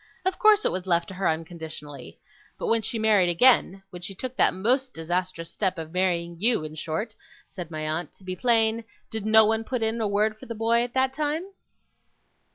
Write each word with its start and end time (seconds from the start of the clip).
Of 0.25 0.39
course 0.39 0.65
it 0.65 0.71
was 0.71 0.87
left 0.87 1.09
to 1.09 1.13
her 1.13 1.27
unconditionally. 1.29 2.17
But 2.57 2.65
when 2.69 2.81
she 2.81 2.97
married 2.97 3.29
again 3.29 3.83
when 3.91 4.01
she 4.01 4.15
took 4.15 4.35
that 4.35 4.51
most 4.51 4.95
disastrous 4.95 5.51
step 5.51 5.77
of 5.77 5.91
marrying 5.93 6.37
you, 6.39 6.63
in 6.63 6.73
short,' 6.73 7.13
said 7.49 7.69
my 7.69 7.87
aunt, 7.87 8.11
'to 8.13 8.23
be 8.23 8.35
plain 8.35 8.83
did 9.11 9.27
no 9.27 9.45
one 9.45 9.63
put 9.63 9.83
in 9.83 10.01
a 10.01 10.07
word 10.07 10.39
for 10.39 10.47
the 10.47 10.55
boy 10.55 10.81
at 10.81 10.95
that 10.95 11.13
time? 11.13 11.43